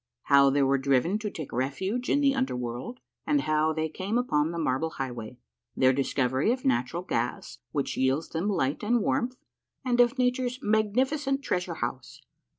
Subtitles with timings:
[0.33, 4.17] —HOW THEY WERE DRIVEN TO TAKE REFUGE IN THE UNDER WORLD, AND HOW THEY CAAIE
[4.17, 5.37] UPON THE MARBLE HIGHWAY.—
[5.77, 9.35] THEIR DISCOVERY OF NATURAL GAS WHICH YIELDS THEM LIGHT AND WARMTH,
[9.85, 12.19] AND OF NA TURE'S MAGNIFICENT TREASURE HOUSE.